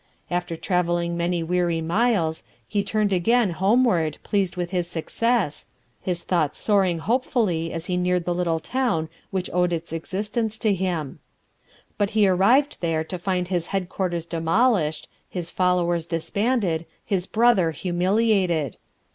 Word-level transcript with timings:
After 0.31 0.57
travelling 0.57 1.15
many 1.15 1.43
weary 1.43 1.79
miles, 1.79 2.43
he 2.67 2.83
turned 2.83 3.13
again 3.13 3.51
homeward, 3.51 4.17
pleased 4.23 4.55
with 4.55 4.71
his 4.71 4.87
success, 4.87 5.67
his 6.01 6.23
thoughts 6.23 6.57
soaring 6.57 6.97
hopefully 6.97 7.71
as 7.71 7.85
he 7.85 7.97
neared 7.97 8.25
the 8.25 8.33
little 8.33 8.59
town 8.59 9.09
which 9.29 9.47
owed 9.53 9.71
its 9.71 9.93
existence 9.93 10.57
to 10.57 10.73
him. 10.73 11.19
But 11.99 12.09
he 12.17 12.27
arrived 12.27 12.77
there 12.81 13.03
to 13.03 13.19
find 13.19 13.49
his 13.49 13.67
headquarters 13.67 14.25
demolished, 14.25 15.07
his 15.29 15.51
followers 15.51 16.07
disbanded, 16.07 16.87
his 17.05 17.27
brother 17.27 17.69
humiliated. 17.69 18.77